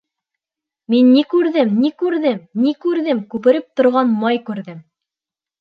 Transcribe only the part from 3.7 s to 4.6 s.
торған май